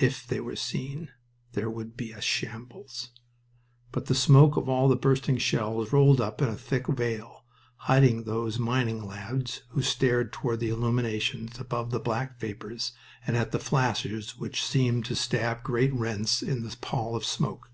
[0.00, 1.10] If they were seen!
[1.52, 3.10] There would be a shambles.
[3.92, 7.44] But the smoke of all the bursting shells rolled up in a thick veil,
[7.76, 12.92] hiding those mining lads who stared toward the illuminations above the black vapors
[13.26, 17.70] and at the flashes which seemed to stab great rents in the pall of smoke.